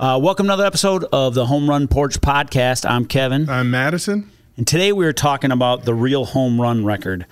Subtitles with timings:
[0.00, 2.88] Uh, welcome to another episode of the Home Run Porch Podcast.
[2.88, 4.30] I'm Kevin, I'm Madison.
[4.56, 7.26] and today we are talking about the real home run record.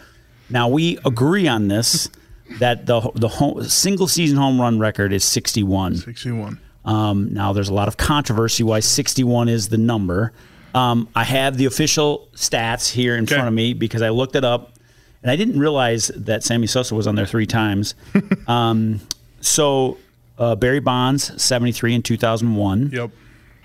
[0.50, 2.10] Now we agree on this
[2.58, 5.96] that the the home, single season home run record is 61.
[5.96, 6.60] 61.
[6.84, 10.35] Um, now there's a lot of controversy why 61 is the number.
[10.75, 13.35] Um, I have the official stats here in Okay.
[13.35, 14.75] front of me because I looked it up,
[15.23, 17.95] and I didn't realize that Sammy Sosa was on there three times.
[18.46, 19.00] um,
[19.41, 19.96] so
[20.39, 22.91] uh, Barry Bonds 73 in 2001.
[22.93, 23.11] Yep.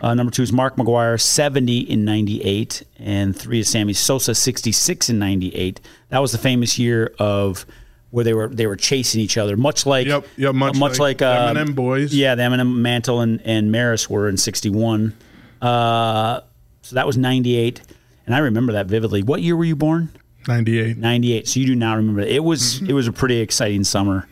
[0.02, 2.84] Uh, number two is Mark McGwire, 70 in 98.
[2.98, 5.80] And three is Sammy Sosa, 66 in 98.
[6.10, 7.66] That was the famous year of
[8.10, 11.22] where they were they were chasing each other, much like Yep, yep, much much like
[11.22, 12.14] like, uh, M&M boys.
[12.14, 15.16] Yeah, the M&M Mantle and, and Maris were in 61.
[15.62, 16.42] Uh,
[16.82, 17.82] so that was 98.
[18.26, 19.24] And I remember that vividly.
[19.24, 20.10] What year were you born?
[20.48, 20.98] 98.
[20.98, 21.48] 98.
[21.48, 22.22] So you do not remember.
[22.22, 22.90] It was Mm-hmm.
[22.90, 24.28] it was a pretty exciting summer.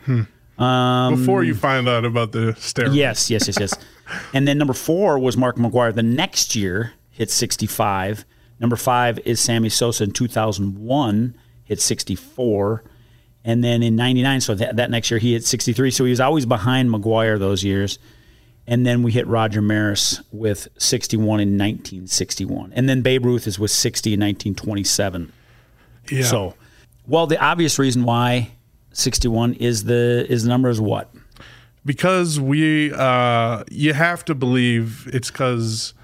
[0.56, 2.88] Before you find out about the steroids.
[2.88, 3.74] Um, Yes, yes, yes, yes.
[4.32, 5.94] and then number four was Mark McGwire.
[5.94, 8.24] The next year hit 65.
[8.60, 12.84] Number five is Sammy Sosa in 2001, hit 64.
[13.44, 15.90] And then in 99, so that, that next year he hit 63.
[15.90, 17.98] So he was always behind McGwire those years.
[18.66, 22.72] And then we hit Roger Maris with 61 in 1961.
[22.74, 25.32] And then Babe Ruth is with 60 in 1927.
[26.10, 26.22] Yeah.
[26.22, 26.54] So,
[27.06, 28.52] well, the obvious reason why
[28.92, 31.12] 61 is the is the number is what?
[31.84, 35.94] because we, uh, you have to believe it's because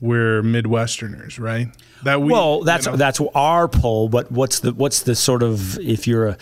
[0.00, 1.68] we're Midwesterners, right?
[2.04, 2.32] That we.
[2.32, 4.08] Well, that's you know, that's our poll.
[4.08, 6.38] But what's the what's the sort of if you're a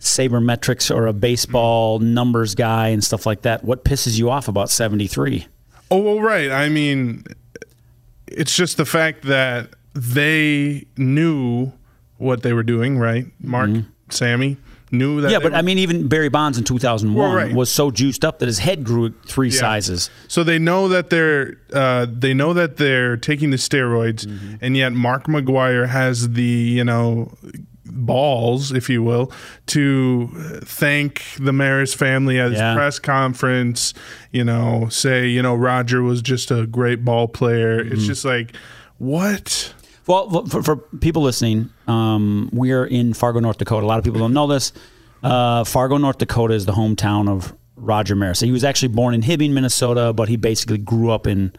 [0.00, 4.70] sabermetrics or a baseball numbers guy and stuff like that, what pisses you off about
[4.70, 5.46] 73?
[5.90, 6.50] Oh, well, right.
[6.50, 7.24] I mean,
[8.26, 11.72] it's just the fact that they knew
[12.18, 13.26] what they were doing, right?
[13.40, 13.70] Mark,
[14.10, 14.58] Sammy
[14.90, 15.30] knew that.
[15.30, 17.54] Yeah, but were- I mean, even Barry Bonds in 2001 Well, right.
[17.54, 19.60] was so juiced up that his head grew three Yeah.
[19.60, 20.10] sizes.
[20.28, 24.54] So they know that they're uh, they know that they're taking the steroids, Mm-hmm.
[24.62, 27.32] and yet Mark McGwire has the you know
[27.90, 29.32] balls, if you will,
[29.66, 30.28] to
[30.62, 32.74] thank the Maris family at his Yeah.
[32.74, 33.94] press conference.
[34.32, 37.82] You know, say you know Roger was just a great ball player.
[37.82, 37.94] Mm-hmm.
[37.94, 38.54] It's just like
[38.98, 39.74] what.
[40.08, 43.84] Well, for, for people listening, um, we are in Fargo, North Dakota.
[43.84, 44.72] A lot of people don't know this.
[45.22, 48.40] Uh, Fargo, North Dakota is the hometown of Roger Maris.
[48.40, 51.52] He was actually born in Hibbing, Minnesota, but he basically grew up in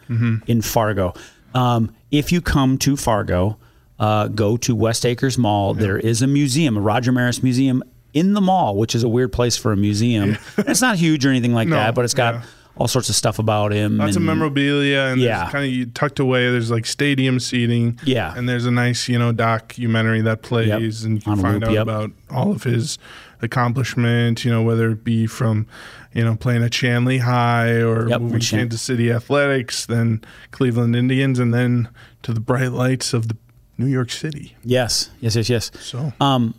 [0.46, 1.14] in Fargo.
[1.54, 3.56] Um, if you come to Fargo,
[3.98, 5.74] uh, go to West Acres Mall.
[5.74, 7.82] There is a museum, a Roger Maris museum
[8.12, 10.36] in the mall, which is a weird place for a museum.
[10.58, 12.42] it's not huge or anything like No, that, but it's got yeah.
[12.80, 13.98] All sorts of stuff about him.
[13.98, 15.50] Lots of memorabilia and Yeah.
[15.50, 16.50] kind of tucked away.
[16.50, 17.98] There's like stadium seating.
[18.04, 18.32] Yeah.
[18.34, 21.06] And there's a nice, you know, documentary that plays Yep.
[21.06, 21.82] and you can On find loop, out yep.
[21.82, 22.96] about all of his
[23.42, 25.66] accomplishments, you know, whether it be from,
[26.14, 30.96] you know, playing at Shanley High or Yep, moving Shan- Kansas City Athletics, then Cleveland
[30.96, 31.88] Indians, and then
[32.22, 33.36] to the bright lights of the
[33.76, 34.56] New York City.
[34.64, 35.70] Yes, yes, yes, yes.
[35.80, 36.54] So Um,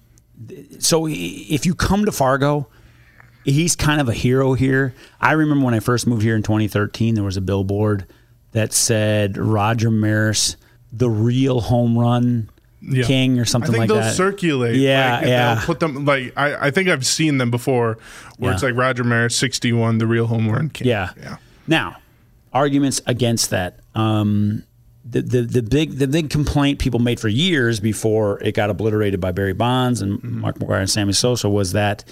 [0.79, 2.67] so if you come to Fargo,
[3.43, 4.93] he's kind of a hero here.
[5.19, 8.05] I remember when I first moved here in 2013, there was a billboard
[8.51, 10.57] that said Roger Maris,
[10.91, 12.49] the real home run
[12.81, 13.03] Yeah.
[13.03, 14.15] king, or I something think like they'll that.
[14.15, 14.75] circulate.
[14.75, 15.55] Yeah, like, yeah.
[15.55, 17.97] They'll put them like I, I think I've seen them before,
[18.37, 20.87] where it's like Roger Maris, sixty-one, the real home run king.
[20.87, 21.11] Yeah.
[21.19, 21.37] yeah.
[21.67, 21.97] Now,
[22.53, 23.79] arguments against that.
[23.95, 24.63] Um,
[25.03, 29.19] the, the the big the big complaint people made for years before it got obliterated
[29.19, 30.39] by Barry Bonds and Mm-hmm.
[30.41, 32.03] Mark McGwire and Sammy Sosa was that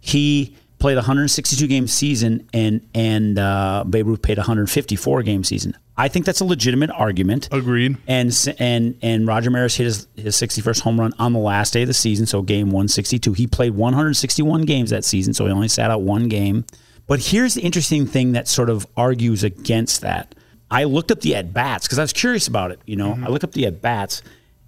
[0.00, 5.76] he played a 162 game season and and uh, Babe Ruth played 154 game season.
[5.96, 7.48] I think that's a legitimate argument.
[7.52, 7.96] Agreed.
[8.06, 11.82] And and and Roger Maris hit his, his 61st home run on the last day
[11.82, 13.32] of the season, so game 162.
[13.32, 16.64] He played 161 games that season, so he only sat out one game.
[17.06, 20.34] But here's the interesting thing that sort of argues against that.
[20.70, 22.80] I looked up the at bats because I was curious about it.
[22.86, 23.24] You know, Mm-hmm.
[23.24, 24.22] I looked up the at bats,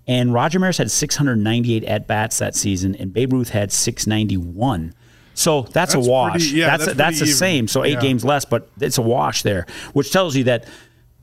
[0.07, 4.95] and Roger Maris had 698 at bats that season, and Babe Ruth had 691.
[5.39, 6.33] So that's, That's a wash.
[6.33, 7.69] pretty- yeah, that's that's that's, the same.
[7.69, 8.01] So eight Yeah.
[8.01, 10.65] games less, but it's a wash there, which tells you that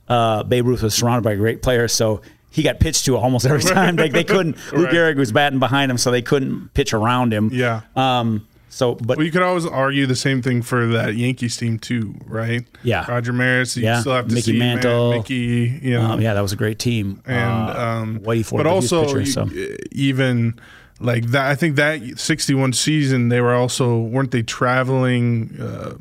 [0.08, 2.22] uh, Babe Ruth was surrounded by great players, so
[2.52, 3.96] he got pitched to almost every time.
[3.96, 4.56] Like they couldn't.
[4.72, 4.94] Lou Right.
[4.94, 7.50] Gehrig was batting behind him, so they couldn't pitch around him.
[7.52, 7.82] Yeah.
[7.96, 8.48] Um.
[8.70, 12.16] So, but Well, you could always argue the same thing for that Yankees team too,
[12.26, 12.66] right?
[12.82, 13.06] Yeah.
[13.10, 13.78] Roger Maris.
[13.78, 14.00] You Yeah.
[14.02, 15.12] still have to Mickey see man, Mantle.
[15.12, 15.80] Mickey.
[15.82, 17.22] You know, um, yeah, that was a great team.
[17.28, 19.48] and Uh, um, Whitey Ford, but also pitcher, so.
[19.92, 20.56] even
[21.00, 21.48] like that.
[21.48, 25.96] I think that 61 season they were also weren't they traveling, uh,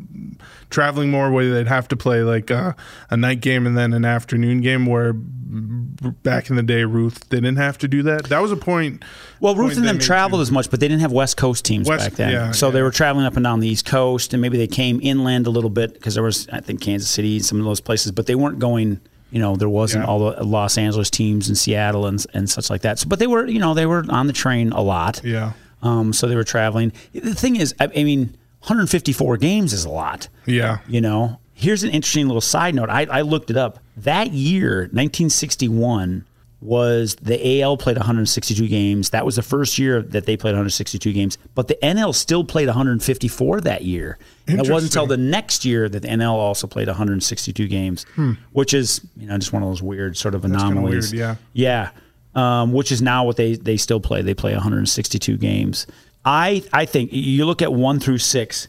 [0.71, 2.73] traveling more where they'd have to play like uh,
[3.11, 7.37] a night game and then an afternoon game where back in the day Ruth they
[7.39, 8.25] didn't have to do that.
[8.25, 9.05] That was a point.
[9.41, 10.43] Well, Ruth point and them traveled too.
[10.43, 12.33] as much, but they didn't have West Coast teams West- back then.
[12.33, 14.99] yeah, so they were traveling up and down the East Coast, and maybe they came
[15.03, 18.13] inland a little bit because there was, I think, Kansas City, some of those places,
[18.13, 19.01] but they weren't going.
[19.33, 20.09] You know, there wasn't Yeah.
[20.11, 22.99] all the Los Angeles teams and Seattle and and such like that.
[23.01, 25.21] So, but they were, you know, they were on the train a lot.
[25.25, 25.53] Yeah,
[25.83, 26.93] Um, so they were traveling.
[27.13, 30.29] The thing is, I, I mean, 154 games is a lot.
[30.47, 32.91] yeah, You know, here's an interesting little side note.
[32.91, 33.79] I, I looked it up.
[33.97, 36.25] That year, 1961,
[36.63, 39.11] was the AL played 162 games.
[39.11, 41.37] That was the first year that they played 162 games.
[41.55, 44.17] But the NL still played 154 that year.
[44.47, 48.07] It wasn't until the next year that the NL also played 162 games,
[48.53, 51.13] which is you know just one of those weird sort of anomalies.
[51.13, 51.21] weird,
[51.53, 51.91] Yeah.
[52.35, 54.23] Um, which is now what they, they still play.
[54.23, 55.87] They play 162 games.
[56.25, 58.69] I I think you look at one through six,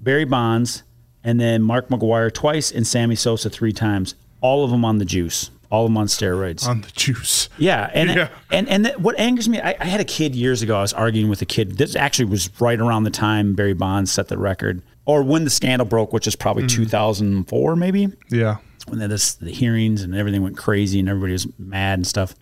[0.00, 0.82] Barry Bonds,
[1.22, 4.16] and then Mark McGwire twice, and Sammy Sosa three times.
[4.40, 5.50] All of them on the juice.
[5.70, 6.66] All of them on steroids.
[6.66, 7.48] on the juice.
[7.56, 8.28] Yeah, and Yeah.
[8.50, 10.76] and and what angers me, I, I had a kid years ago.
[10.76, 11.78] I was arguing with a kid.
[11.78, 15.50] This actually was right around the time Barry Bonds set the record, or when the
[15.50, 16.70] scandal broke, which is probably mm.
[16.70, 18.56] 2004, maybe Yeah,
[18.88, 22.34] when this, the hearings and everything went crazy and everybody was mad and stuff.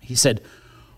[0.00, 0.40] He said,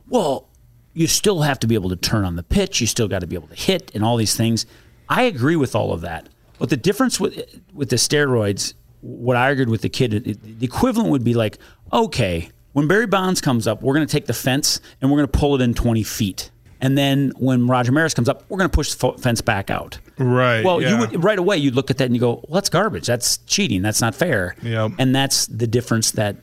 [0.08, 0.48] "Well,
[0.94, 2.80] you still have to be able to turn on the pitch.
[2.80, 4.64] You still got to be able to hit and all these things."
[5.10, 8.72] I agree with all of that, but the difference with with the steroids,
[9.04, 11.58] what I argued with the kid, it, the equivalent would be like,
[11.92, 15.28] okay, when Barry Bonds comes up, we're going to take the fence and we're going
[15.28, 16.50] to pull it in twenty feet.
[16.80, 19.70] And then when Roger Maris comes up, we're going to push the fo- fence back
[19.70, 19.98] out.
[20.18, 20.62] right.
[20.64, 20.90] Well, yeah.
[20.90, 23.06] you would right away you'd look at that and you go, "Well, that's garbage.
[23.06, 23.80] That's cheating.
[23.82, 24.92] That's not fair." Yep.
[24.98, 26.36] And that's the difference that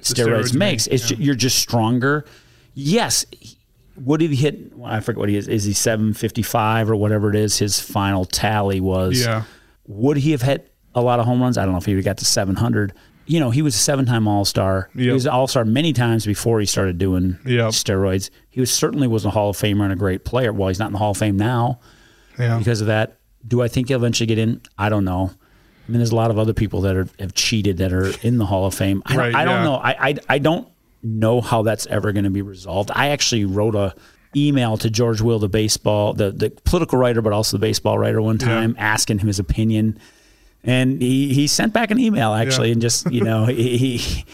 [0.00, 0.86] steroids, steroids makes.
[0.88, 2.24] make, It's ju- you're just stronger.
[2.74, 3.24] Yes.
[3.30, 3.56] he-
[3.94, 4.76] What did he hit?
[4.76, 5.46] well, I forget what he is.
[5.48, 7.58] Is he 755 or whatever it is?
[7.58, 9.20] His final tally was.
[9.24, 9.44] Yeah.
[9.86, 11.58] Would he have hit a lot of home runs?
[11.58, 12.92] I don't know if he got to 700.
[13.26, 14.90] You know, he was a seven-time All-Star.
[14.94, 17.70] He was an All-Star many times before he started doing Yep.
[17.70, 18.30] steroids.
[18.48, 20.52] He was certainly was a Hall of Famer and a great player.
[20.52, 21.78] Well, he's not in the Hall of Fame now
[22.38, 22.58] yeah.
[22.58, 23.18] because of that.
[23.46, 24.60] Do I think he'll eventually get in?
[24.76, 25.30] I don't know.
[25.86, 28.38] I mean, there's a lot of other people that are, have cheated that are in
[28.38, 29.02] the Hall of Fame.
[29.06, 29.64] I, Right, don't, I don't yeah.
[29.64, 29.74] know.
[29.76, 30.68] I, I, I don't
[31.02, 32.90] know how that's ever going to be resolved.
[32.94, 33.94] I actually wrote a
[34.36, 38.20] email to George Will, the baseball, the, the political writer, but also the baseball writer
[38.22, 39.98] one time, asking him his opinion.
[40.64, 42.72] And he, he sent back an email actually, Yeah.
[42.74, 44.24] and just, you know, he, he,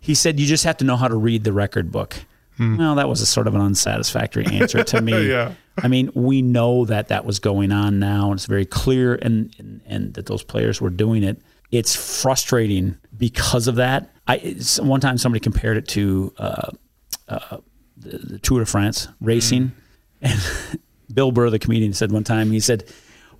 [0.00, 2.16] he said, you just have to know how to read the record book.
[2.58, 5.12] Well, that was a sort of an unsatisfactory answer to me.
[5.12, 5.18] Hmm.
[5.28, 5.52] Yeah.
[5.82, 9.52] I mean, we know that that was going on now, and it's very clear, and,
[9.58, 11.42] and and that those players were doing it.
[11.72, 14.14] It's frustrating because of that.
[14.28, 16.70] I one time somebody compared it to uh,
[17.28, 17.56] uh,
[17.96, 19.72] the, the Tour de France racing,
[20.22, 20.40] and
[21.12, 22.84] Bill Burr, the comedian, said one time he said,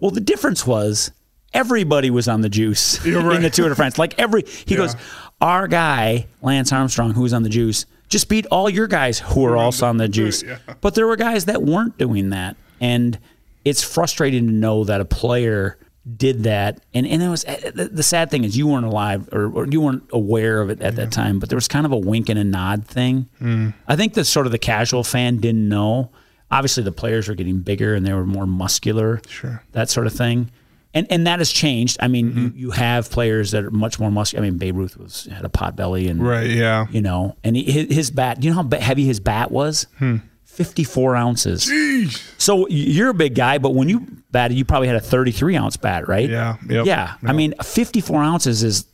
[0.01, 1.13] "Well, the difference was."
[1.55, 3.37] Everybody was on the juice right.
[3.37, 3.99] in the Tour de France.
[3.99, 4.95] Like every, he goes,
[5.41, 9.41] our guy Lance Armstrong, who was on the juice, just beat all your guys who
[9.43, 10.43] were also on the juice.
[10.43, 10.59] Yeah.
[10.81, 12.57] But there were guys that weren't doing that.
[12.81, 13.19] And
[13.65, 15.79] it's frustrating to know that a player
[16.17, 16.81] did that.
[16.93, 19.81] And, and it was the, the sad thing is you weren't alive or, or you
[19.81, 22.39] weren't aware of it at that time, but there was kind of a wink and
[22.39, 23.27] a nod thing.
[23.39, 23.71] Hmm.
[23.89, 26.11] I think the sort of the casual fan didn't know.
[26.51, 29.63] Obviously, the players were getting bigger and they were more muscular, Sure.
[29.73, 30.51] that sort of thing.
[30.95, 31.97] And, and that has changed.
[32.01, 32.39] I mean, Mm-hmm.
[32.41, 34.45] you, you have players that are much more muscular.
[34.45, 36.49] I mean, Babe Ruth was had a pot belly and Right.
[36.49, 36.87] Yeah.
[36.91, 38.41] you know, and he, his, his bat.
[38.41, 39.87] Do you know how heavy his bat was?
[39.99, 40.19] Hmm.
[40.45, 41.67] Fifty-four ounces.
[41.67, 42.23] Jeez.
[42.41, 45.77] So you're a big guy, but when you batted, you probably had a 33 ounce
[45.77, 46.31] bat, right?
[46.31, 46.87] Yeah, yep.
[46.87, 47.15] Yeah.
[47.25, 48.87] I mean, 54 ounces is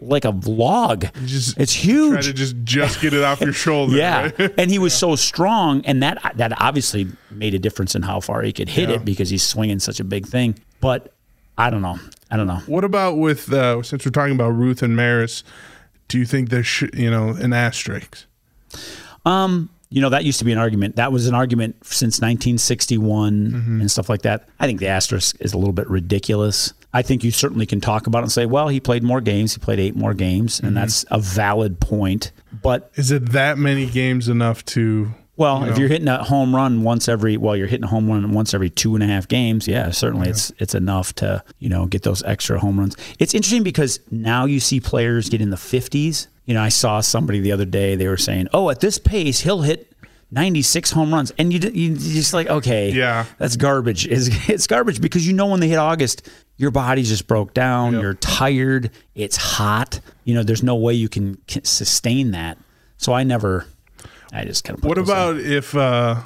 [0.00, 1.04] like a log.
[1.26, 2.24] just it's Try huge.
[2.26, 3.94] to just just get it off your shoulder.
[3.96, 4.54] Yeah, right?
[4.56, 8.40] and he was so strong, and that that obviously made a difference in how far
[8.40, 8.94] he could hit Yeah.
[8.96, 10.58] it because he's swinging such a big thing.
[10.80, 11.12] But
[11.58, 11.98] I don't know.
[12.30, 12.60] I don't know.
[12.66, 15.44] What about with uh, since we're talking about Ruth and Maris?
[16.08, 18.24] Do you think there should you know an asterisk?
[19.24, 20.96] Um, you know, that used to be an argument.
[20.96, 24.48] That was an argument since 1961 and stuff like that.
[24.58, 26.72] I think the asterisk is a little bit ridiculous.
[26.94, 29.54] I think you certainly can talk about it and say, well, he played more games.
[29.54, 32.32] He played eight more games, and that's a valid point.
[32.62, 35.12] But Is it that many games enough to?
[35.42, 38.08] Well, you if you're hitting a home run once every, well, you're hitting a home
[38.10, 39.68] run once every two and a half games.
[39.68, 42.96] Yeah, certainly it's it's enough to you know get those extra home runs.
[43.18, 46.28] It's interesting because now you see players get in the 50s.
[46.46, 47.94] You know, I saw somebody the other day.
[47.96, 49.88] They were saying, "Oh, at this pace, he'll hit."
[50.34, 53.26] 96 home runs and you you just like okay Yeah.
[53.36, 57.26] that's garbage it's, it's garbage because you know when they hit August your body just
[57.26, 58.00] broke down Yep.
[58.02, 62.56] you're tired it's hot you know there's no way you can sustain that
[62.96, 63.66] so I never
[64.32, 66.22] I just kind of What about if uh,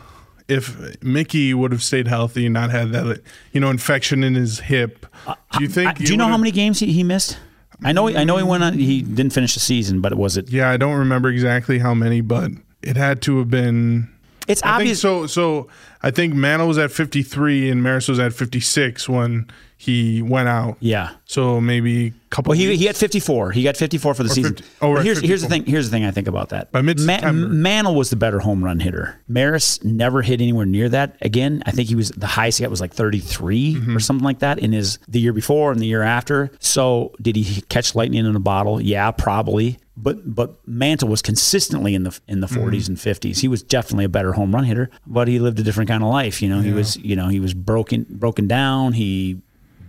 [0.49, 3.21] if Mickey would have stayed healthy and not had that,
[3.53, 5.07] you know, infection in his hip,
[5.53, 5.89] do you think?
[5.89, 7.39] I- do you know how many games he, he missed?
[7.85, 8.09] I know.
[8.09, 8.75] I know he went on.
[8.75, 10.49] He didn't finish the season, but it was it?
[10.51, 12.51] Yeah, I don't remember exactly how many, but
[12.83, 14.09] it had to have been.
[14.49, 15.01] It's I obvious.
[15.01, 15.27] so.
[15.27, 15.69] So
[16.03, 20.76] I think Mantle was at 53 and Maris was at 56 when he went out.
[20.80, 21.11] Yeah.
[21.26, 22.50] So maybe a couple.
[22.50, 23.52] Well, he, he had 54.
[23.52, 24.54] He got 54 for the season.
[24.56, 25.66] 50 oh, right, here's here's the thing.
[25.66, 26.73] Here's the thing I think about that.
[26.73, 27.49] By mid-September.
[27.49, 29.21] Mantle was the better home run hitter.
[29.28, 31.16] Maris never hit anywhere near that.
[31.21, 33.97] Again, I think he was the highest he got was like 33 Mm-hmm.
[33.97, 36.50] or something like that in his the year before and the year after.
[36.59, 38.80] So did he catch lightning in a bottle?
[38.80, 39.78] Yeah, probably.
[39.99, 42.92] But but Mantle was consistently in the in the 40s Mm-hmm.
[42.92, 43.40] and 50s.
[43.40, 46.11] He was definitely a better home run hitter, but he lived a different kind of
[46.11, 46.42] life.
[46.42, 48.92] You know, he was you know he was broken broken down.
[48.92, 49.40] He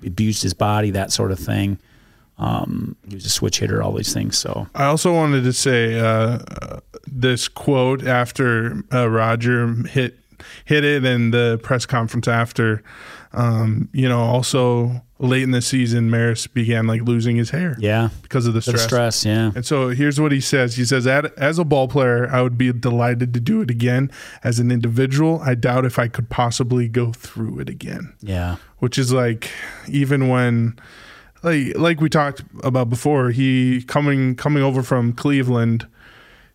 [0.08, 1.80] abused his body, that sort of thing.
[2.40, 4.38] Um, he was a switch hitter, all these things.
[4.38, 6.40] So I also wanted to say uh,
[7.08, 10.20] this quote after uh, Roger hit
[10.66, 12.84] hit it in the press conference after.
[13.34, 18.10] Um, you know, also late in the season, Maris began like losing his hair yeah,
[18.22, 18.82] because of the stress.
[18.84, 19.26] the stress.
[19.26, 20.76] Yeah, And so here's what he says.
[20.76, 24.12] He says, as a ball player, I would be delighted to do it again.
[24.44, 28.14] As an individual, I doubt if I could possibly go through it again.
[28.22, 29.50] yeah, Which is like,
[29.88, 30.78] even when,
[31.42, 35.88] like, like we talked about before, he coming coming over from Cleveland.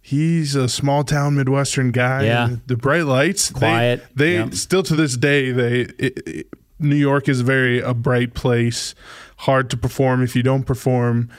[0.04, 2.24] He's a small town Midwestern guy.
[2.24, 2.56] Yeah.
[2.66, 4.50] the bright lights, Quiet, They, yeah.
[4.50, 6.46] still to this day, they it, it-
[6.82, 8.94] New York is very a bright place.
[9.38, 11.30] Hard to perform if you don't perform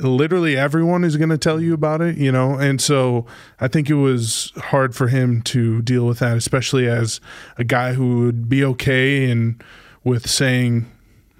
[0.00, 2.54] literally everyone is going to tell you about it, you know?
[2.54, 3.26] And so
[3.60, 7.20] I think it was hard for him to deal with that, especially as
[7.58, 9.62] a guy who would be okay and
[10.02, 10.90] with saying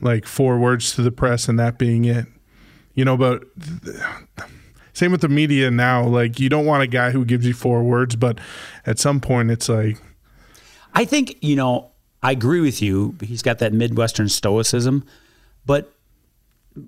[0.01, 2.27] like four words to the press and that being it,
[2.95, 3.45] you know, but
[4.93, 6.05] same with the media now.
[6.05, 8.39] Like, you don't want a guy who gives you four words, but
[8.87, 9.99] at some point it's like,
[10.95, 11.91] I think you know.
[12.25, 13.17] I agree with you.
[13.23, 15.05] He's got that Midwestern stoicism,
[15.67, 15.93] but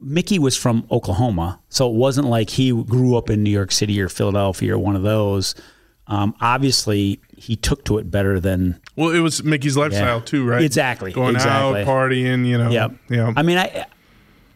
[0.01, 4.01] Mickey was from Oklahoma, so it wasn't like he grew up in New York City
[4.01, 5.55] or Philadelphia or one of those.
[6.09, 10.25] Um, obviously, he took to it better than well, it was Mickey's lifestyle Yeah.
[10.25, 10.63] too, right?
[10.63, 11.83] Exactly, Going exactly.
[11.83, 12.71] out, partying, you know?
[12.71, 12.93] Yep.
[13.11, 13.33] Yeah.
[13.37, 13.87] I mean, I.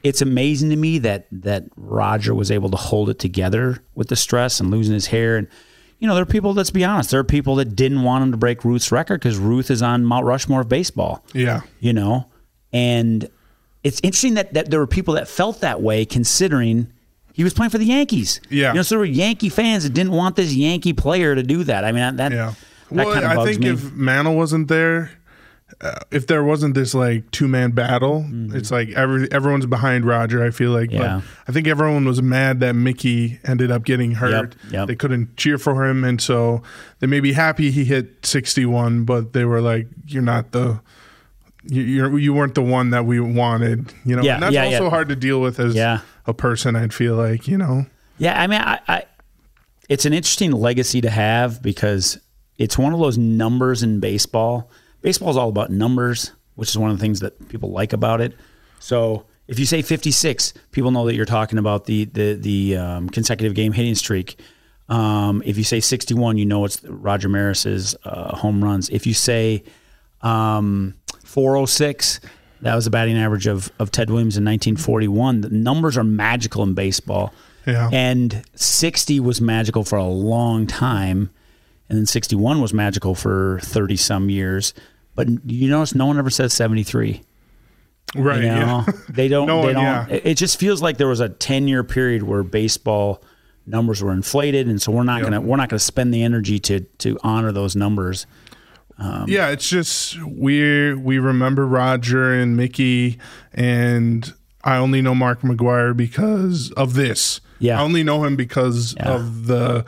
[0.03, 4.17] It's amazing to me that that Roger was able to hold it together with the
[4.17, 5.37] stress and losing his hair.
[5.37, 5.47] And
[6.01, 6.53] you know, there are people.
[6.55, 7.11] Let's be honest.
[7.13, 10.05] There are people that didn't want him to break Ruth's record because Ruth is on
[10.05, 11.25] Mount Rushmore of baseball.
[11.33, 11.61] yeah.
[11.79, 12.27] You know,
[12.73, 13.29] and
[13.85, 16.91] it's interesting that that there were people that felt that way, considering
[17.33, 18.41] he was playing for the Yankees.
[18.51, 18.71] Yeah.
[18.73, 21.65] You know, so there were Yankee fans that didn't want this Yankee player to do
[21.65, 21.85] that.
[21.85, 22.55] I mean, that Yeah.
[22.91, 23.69] that Well, kind of I think me.
[23.71, 25.11] if Mantle wasn't there,
[25.81, 30.43] uh, if there wasn't this like two man battle, it's like every everyone's behind Roger.
[30.45, 31.01] I feel like, Mm-hmm.
[31.03, 31.21] Yeah.
[31.25, 34.55] but I think everyone was mad that Mickey ended up getting hurt.
[34.65, 34.89] Yep, yep.
[34.89, 36.63] They couldn't cheer for him, and so
[36.99, 40.81] they may be happy he hit sixty one, but they were like, "You're not the."
[41.63, 44.23] You you're, you weren't the one that we wanted, you know.
[44.23, 44.91] Yeah, and that's yeah, also yeah.
[44.91, 46.01] hard to deal with as Yeah.
[46.27, 46.75] a person.
[46.75, 47.85] I'd feel like, you know.
[48.17, 49.03] Yeah, I mean, I, I,
[49.87, 52.19] it's an interesting legacy to have because
[52.57, 54.71] it's one of those numbers in baseball.
[55.03, 58.21] Baseball is all about numbers, which is one of the things that people like about
[58.21, 58.35] it.
[58.81, 63.09] So if you say 56, people know that you're talking about the the the um,
[63.09, 64.39] consecutive game hitting streak.
[64.89, 68.89] Um, if you say 61, you know it's Roger Maris's uh, home runs.
[68.91, 69.63] If you say
[70.23, 72.21] um, 406,
[72.63, 75.43] that was the batting average of, of Ted Williams in 1941.
[75.43, 77.33] The numbers are magical in baseball.
[77.67, 77.89] Yeah.
[77.93, 81.31] And 60 was magical for a long time.
[81.89, 84.75] And then 61 was magical for 30 some years.
[85.27, 87.23] But you notice no one ever says 73.
[88.15, 88.37] Right.
[88.43, 88.93] You know, Yeah.
[89.09, 89.47] they don't.
[89.47, 89.85] No they one, don't.
[90.11, 90.21] yeah.
[90.25, 93.23] It just feels like there was a ten year period where baseball
[93.67, 96.81] numbers were inflated, and so we're not gonna we're not gonna spend the energy to
[96.81, 98.27] to honor those numbers.
[98.99, 103.19] Um, yeah, it's just we we remember Roger and Mickey,
[103.55, 104.33] and
[104.65, 107.41] I only know Mark McGwire because of this.
[107.61, 107.79] Yeah.
[107.79, 109.11] I only know him because Yeah.
[109.15, 109.85] of the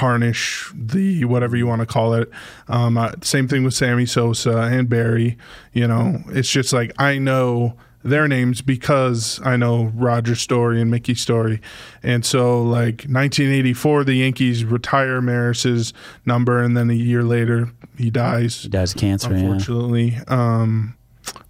[0.00, 2.30] tarnish, the whatever you want to call it.
[2.68, 5.36] Um, uh, same thing with Sammy Sosa and Barry.
[5.74, 10.90] You know, it's just like I know their names because I know Roger's story and
[10.90, 11.60] Mickey's story.
[12.02, 15.92] And so, like 1984, the Yankees retire Maris's
[16.24, 19.30] number, and then a year later, he dies He dies of cancer.
[19.30, 19.40] Yeah.
[19.40, 20.16] unfortunately.
[20.28, 20.96] Um,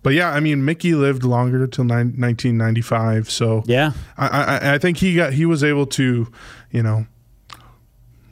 [0.02, 3.92] but yeah, I mean, Mickey lived longer till nine, 1995, so Yeah.
[4.18, 6.26] I, I, I think he got he was able to,
[6.72, 7.06] you know,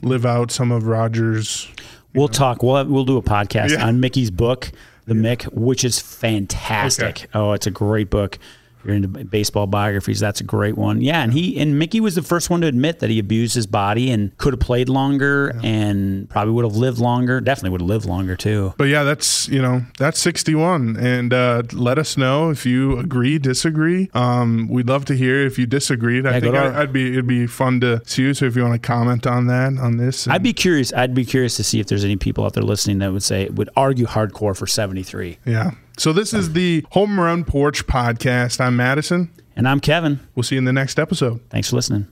[0.01, 1.67] live out some of Rogers.
[2.13, 2.63] We'll talk.
[2.63, 3.85] We'll we'll do a podcast Yeah.
[3.85, 4.71] on Mickey's book,
[5.05, 7.03] The Mick, which is fantastic.
[7.09, 7.27] Okay.
[7.33, 8.39] Oh, it's a great book.
[8.83, 11.01] You're into baseball biographies, that's a great one.
[11.01, 13.67] Yeah, and he and Mickey was the first one to admit that he abused his
[13.67, 17.41] body and could have played longer and probably would have lived longer.
[17.41, 18.73] Definitely would have lived longer too.
[18.77, 23.37] But yeah, that's you know that's 61, and uh, let us know if you agree,
[23.39, 24.09] disagree.
[24.13, 26.25] Um, we'd love to hear if you disagreed.
[26.25, 28.33] I Yeah, think I, I'd be it'd be fun to see you.
[28.33, 30.93] So if you want to comment on that on this, I'd be curious.
[30.93, 33.47] I'd be curious to see if there's any people out there listening that would say
[33.49, 35.37] would argue hardcore for 73.
[35.45, 35.71] yeah.
[35.99, 38.61] So this is the Home Run Porch podcast.
[38.61, 39.29] I'm Madison.
[39.57, 40.21] And I'm Kevin.
[40.33, 41.41] We'll see you in the next episode.
[41.49, 42.07] Thanks for listening.